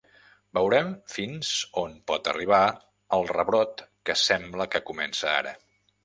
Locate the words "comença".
4.89-5.29